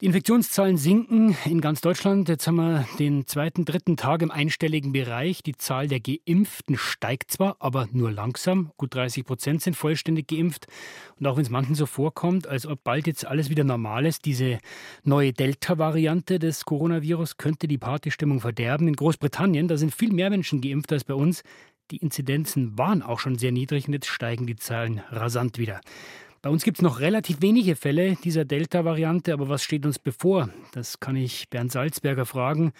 [0.00, 2.28] Die Infektionszahlen sinken in ganz Deutschland.
[2.28, 5.42] Jetzt haben wir den zweiten, dritten Tag im einstelligen Bereich.
[5.42, 8.70] Die Zahl der Geimpften steigt zwar, aber nur langsam.
[8.76, 10.68] Gut 30 Prozent sind vollständig geimpft.
[11.18, 14.24] Und auch wenn es manchen so vorkommt, als ob bald jetzt alles wieder normal ist,
[14.24, 14.60] diese
[15.02, 18.86] neue Delta-Variante des Coronavirus könnte die Partystimmung verderben.
[18.86, 21.42] In Großbritannien, da sind viel mehr Menschen geimpft als bei uns.
[21.90, 25.80] Die Inzidenzen waren auch schon sehr niedrig und jetzt steigen die Zahlen rasant wieder.
[26.40, 30.50] Bei uns gibt es noch relativ wenige Fälle dieser Delta-Variante, aber was steht uns bevor?
[30.72, 32.72] Das kann ich Bernd Salzberger fragen.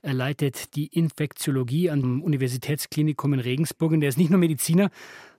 [0.00, 4.90] Er leitet die Infektiologie am Universitätsklinikum in Regensburg und er ist nicht nur Mediziner,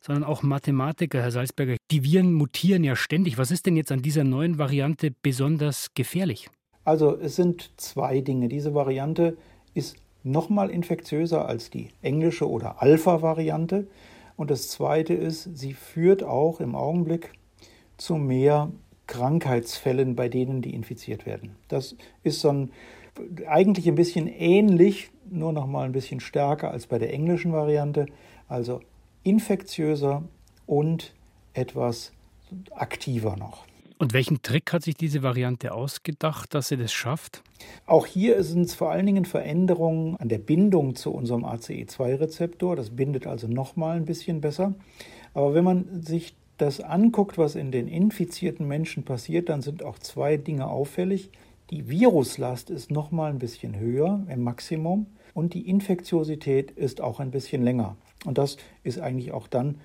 [0.02, 1.78] sondern auch Mathematiker, Herr Salzberger.
[1.90, 3.40] Die Viren mutieren ja ständig.
[3.40, 6.50] Was ist denn jetzt an dieser neuen Variante besonders gefährlich?
[6.86, 8.50] Also es sind zwei Dinge.
[8.50, 9.36] Diese Variante
[9.74, 13.88] ist nochmal infektiöser als die englische oder Alpha-Variante.
[14.36, 17.32] Und das Zweite ist, sie führt auch im Augenblick
[17.98, 18.72] zu mehr
[19.08, 21.56] Krankheitsfällen bei denen, die infiziert werden.
[21.68, 22.72] Das ist so ein,
[23.48, 28.06] eigentlich ein bisschen ähnlich, nur noch mal ein bisschen stärker als bei der englischen Variante,
[28.48, 28.82] also
[29.24, 30.24] infektiöser
[30.66, 31.14] und
[31.54, 32.12] etwas
[32.72, 33.66] aktiver noch.
[34.00, 37.42] Und welchen Trick hat sich diese Variante ausgedacht, dass sie das schafft?
[37.86, 42.76] Auch hier sind es vor allen Dingen Veränderungen an der Bindung zu unserem ACE2-Rezeptor.
[42.76, 44.74] Das bindet also noch mal ein bisschen besser.
[45.34, 50.00] Aber wenn man sich das anguckt, was in den infizierten Menschen passiert, dann sind auch
[50.00, 51.30] zwei Dinge auffällig.
[51.70, 57.20] Die Viruslast ist noch mal ein bisschen höher im Maximum und die Infektiosität ist auch
[57.20, 57.96] ein bisschen länger.
[58.26, 59.80] Und das ist eigentlich auch dann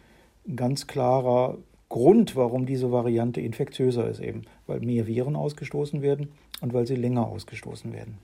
[0.47, 6.29] ein ganz klarer Grund, warum diese Variante infektiöser ist eben, weil mehr Viren ausgestoßen werden
[6.61, 8.19] und weil sie länger ausgestoßen werden.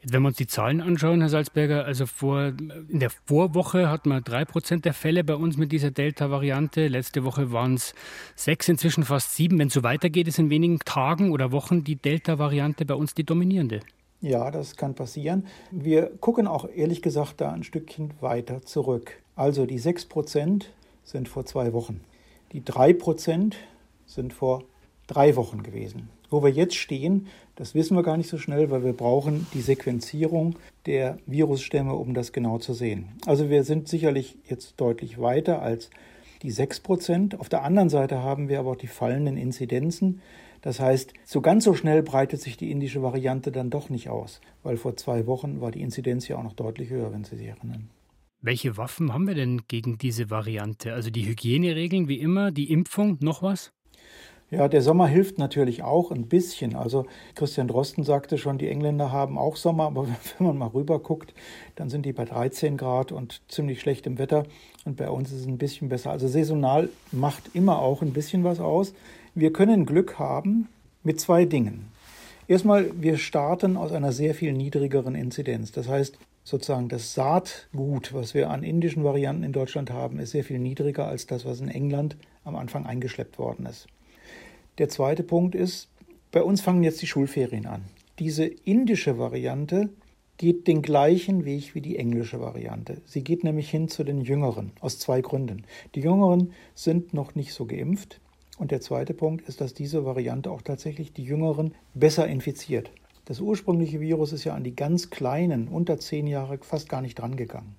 [0.00, 2.52] Jetzt, wenn wir uns die Zahlen anschauen, Herr Salzberger, also vor,
[2.88, 6.88] in der Vorwoche hatten wir drei Prozent der Fälle bei uns mit dieser Delta-Variante.
[6.88, 7.94] Letzte Woche waren es
[8.34, 9.58] sechs, inzwischen fast sieben.
[9.58, 13.24] Wenn es so weitergeht, ist in wenigen Tagen oder Wochen die Delta-Variante bei uns die
[13.24, 13.80] dominierende.
[14.20, 15.46] Ja, das kann passieren.
[15.70, 19.22] Wir gucken auch ehrlich gesagt da ein Stückchen weiter zurück.
[19.34, 20.72] Also die sechs Prozent
[21.04, 22.00] sind vor zwei Wochen.
[22.52, 23.56] Die drei Prozent
[24.04, 24.64] sind vor
[25.06, 26.10] drei Wochen gewesen.
[26.30, 27.26] Wo wir jetzt stehen,
[27.56, 32.14] das wissen wir gar nicht so schnell, weil wir brauchen die Sequenzierung der Virusstämme, um
[32.14, 33.08] das genau zu sehen.
[33.26, 35.90] Also wir sind sicherlich jetzt deutlich weiter als
[36.42, 37.38] die 6 Prozent.
[37.38, 40.22] Auf der anderen Seite haben wir aber auch die fallenden Inzidenzen.
[40.62, 44.40] Das heißt, so ganz so schnell breitet sich die indische Variante dann doch nicht aus,
[44.62, 47.48] weil vor zwei Wochen war die Inzidenz ja auch noch deutlich höher, wenn Sie sich
[47.48, 47.90] erinnern.
[48.42, 50.94] Welche Waffen haben wir denn gegen diese Variante?
[50.94, 53.72] Also die Hygieneregeln wie immer, die Impfung, noch was?
[54.50, 56.74] Ja, der Sommer hilft natürlich auch ein bisschen.
[56.74, 57.06] Also
[57.36, 61.34] Christian Drosten sagte schon, die Engländer haben auch Sommer, aber wenn man mal rüber guckt,
[61.76, 64.44] dann sind die bei 13 Grad und ziemlich schlechtem Wetter.
[64.84, 66.10] Und bei uns ist es ein bisschen besser.
[66.10, 68.92] Also saisonal macht immer auch ein bisschen was aus.
[69.36, 70.68] Wir können Glück haben
[71.04, 71.92] mit zwei Dingen.
[72.48, 75.70] Erstmal, wir starten aus einer sehr viel niedrigeren Inzidenz.
[75.70, 80.42] Das heißt, sozusagen das Saatgut, was wir an indischen Varianten in Deutschland haben, ist sehr
[80.42, 83.86] viel niedriger als das, was in England am Anfang eingeschleppt worden ist.
[84.80, 85.90] Der zweite Punkt ist,
[86.32, 87.84] bei uns fangen jetzt die Schulferien an.
[88.18, 89.90] Diese indische Variante
[90.38, 93.02] geht den gleichen Weg wie die englische Variante.
[93.04, 95.66] Sie geht nämlich hin zu den Jüngeren aus zwei Gründen.
[95.94, 98.22] Die Jüngeren sind noch nicht so geimpft.
[98.56, 102.90] Und der zweite Punkt ist, dass diese Variante auch tatsächlich die Jüngeren besser infiziert.
[103.26, 107.18] Das ursprüngliche Virus ist ja an die ganz kleinen, unter zehn Jahre, fast gar nicht
[107.18, 107.74] drangegangen.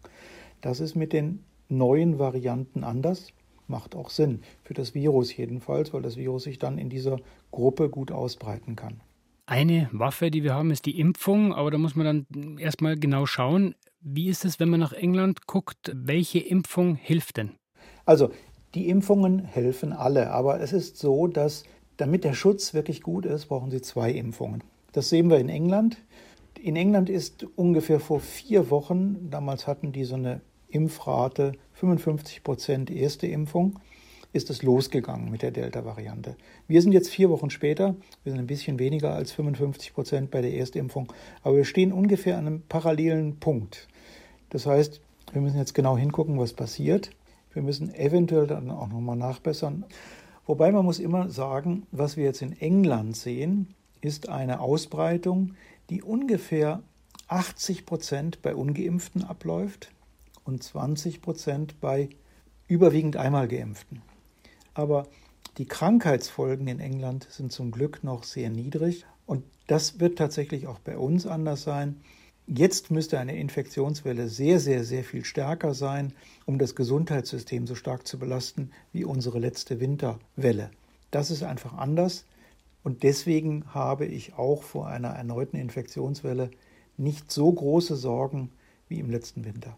[0.61, 3.33] Das ist mit den neuen Varianten anders
[3.67, 4.41] macht auch Sinn.
[4.63, 7.19] Für das Virus jedenfalls, weil das Virus sich dann in dieser
[7.51, 9.01] Gruppe gut ausbreiten kann.
[9.45, 13.25] Eine Waffe, die wir haben, ist die Impfung, aber da muss man dann erstmal genau
[13.25, 17.51] schauen, wie ist es, wenn man nach England guckt, welche Impfung hilft denn?
[18.05, 18.31] Also,
[18.73, 21.63] die Impfungen helfen alle, aber es ist so, dass
[21.97, 24.63] damit der Schutz wirklich gut ist, brauchen Sie zwei Impfungen.
[24.93, 25.97] Das sehen wir in England.
[26.59, 30.41] In England ist ungefähr vor vier Wochen, damals hatten die so eine
[30.71, 33.79] Impfrate 55 Prozent erste Impfung,
[34.33, 36.35] ist es losgegangen mit der Delta-Variante.
[36.67, 40.41] Wir sind jetzt vier Wochen später, wir sind ein bisschen weniger als 55 Prozent bei
[40.41, 41.11] der Erstimpfung,
[41.43, 43.87] aber wir stehen ungefähr an einem parallelen Punkt.
[44.49, 45.01] Das heißt,
[45.33, 47.11] wir müssen jetzt genau hingucken, was passiert.
[47.53, 49.85] Wir müssen eventuell dann auch nochmal nachbessern.
[50.45, 55.55] Wobei man muss immer sagen, was wir jetzt in England sehen, ist eine Ausbreitung,
[55.89, 56.81] die ungefähr
[57.27, 59.91] 80 Prozent bei ungeimpften abläuft
[60.51, 62.09] und 20 Prozent bei
[62.67, 64.01] überwiegend einmal geimpften.
[64.73, 65.07] Aber
[65.57, 70.79] die Krankheitsfolgen in England sind zum Glück noch sehr niedrig und das wird tatsächlich auch
[70.79, 72.01] bei uns anders sein.
[72.47, 76.13] Jetzt müsste eine Infektionswelle sehr, sehr, sehr viel stärker sein,
[76.45, 80.69] um das Gesundheitssystem so stark zu belasten wie unsere letzte Winterwelle.
[81.11, 82.25] Das ist einfach anders
[82.83, 86.51] und deswegen habe ich auch vor einer erneuten Infektionswelle
[86.97, 88.51] nicht so große Sorgen
[88.89, 89.77] wie im letzten Winter.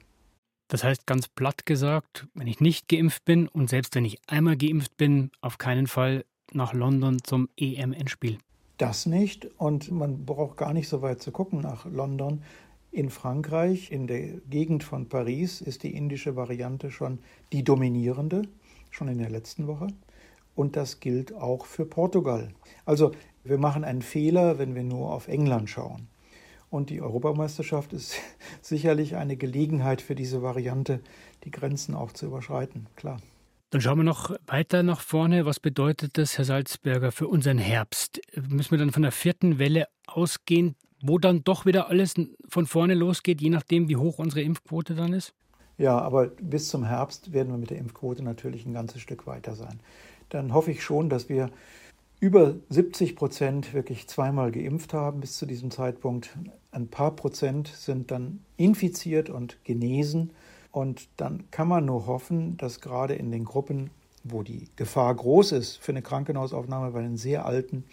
[0.73, 4.57] Das heißt ganz platt gesagt, wenn ich nicht geimpft bin und selbst wenn ich einmal
[4.57, 8.39] geimpft bin, auf keinen Fall nach London zum EM-Endspiel.
[8.79, 12.41] Das nicht und man braucht gar nicht so weit zu gucken nach London.
[12.91, 17.19] In Frankreich, in der Gegend von Paris, ist die indische Variante schon
[17.51, 18.41] die dominierende,
[18.89, 19.85] schon in der letzten Woche.
[20.55, 22.49] Und das gilt auch für Portugal.
[22.83, 23.11] Also
[23.43, 26.07] wir machen einen Fehler, wenn wir nur auf England schauen.
[26.73, 28.15] Und die Europameisterschaft ist
[28.63, 31.01] sicherlich eine Gelegenheit für diese Variante,
[31.43, 33.21] die Grenzen auch zu überschreiten, klar.
[33.69, 35.45] Dann schauen wir noch weiter nach vorne.
[35.45, 38.21] Was bedeutet das, Herr Salzberger, für unseren Herbst?
[38.49, 42.15] Müssen wir dann von der vierten Welle ausgehen, wo dann doch wieder alles
[42.49, 45.35] von vorne losgeht, je nachdem, wie hoch unsere Impfquote dann ist?
[45.77, 49.53] Ja, aber bis zum Herbst werden wir mit der Impfquote natürlich ein ganzes Stück weiter
[49.53, 49.79] sein.
[50.29, 51.51] Dann hoffe ich schon, dass wir
[52.19, 56.35] über 70 Prozent wirklich zweimal geimpft haben bis zu diesem Zeitpunkt.
[56.73, 60.31] Ein paar Prozent sind dann infiziert und genesen.
[60.71, 63.91] Und dann kann man nur hoffen, dass gerade in den Gruppen,
[64.23, 67.83] wo die Gefahr groß ist für eine Krankenhausaufnahme bei den sehr alten,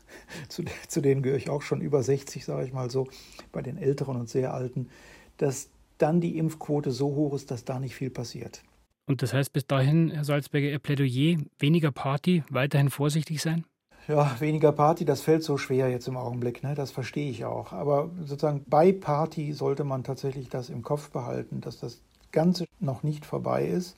[0.48, 3.08] zu, zu denen gehöre ich auch schon über 60, sage ich mal so,
[3.52, 4.88] bei den älteren und sehr alten,
[5.36, 8.62] dass dann die Impfquote so hoch ist, dass da nicht viel passiert.
[9.06, 13.64] Und das heißt bis dahin, Herr Salzberger, Ihr Plädoyer, weniger Party, weiterhin vorsichtig sein?
[14.10, 16.74] Ja, weniger Party, das fällt so schwer jetzt im Augenblick, ne?
[16.74, 17.72] das verstehe ich auch.
[17.72, 22.00] Aber sozusagen bei Party sollte man tatsächlich das im Kopf behalten, dass das
[22.32, 23.96] Ganze noch nicht vorbei ist.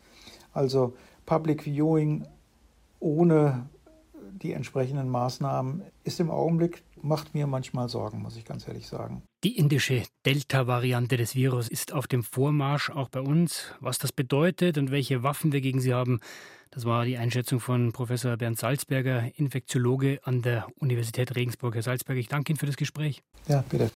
[0.52, 0.94] Also
[1.26, 2.26] Public Viewing
[3.00, 3.66] ohne
[4.42, 9.22] die entsprechenden Maßnahmen ist im Augenblick, macht mir manchmal Sorgen, muss ich ganz ehrlich sagen.
[9.44, 13.74] Die indische Delta-Variante des Virus ist auf dem Vormarsch auch bei uns.
[13.80, 16.20] Was das bedeutet und welche Waffen wir gegen sie haben,
[16.72, 21.74] das war die Einschätzung von Professor Bernd Salzberger, Infektiologe an der Universität Regensburg.
[21.74, 23.22] Herr Salzberger, ich danke Ihnen für das Gespräch.
[23.46, 23.90] Ja, bitte.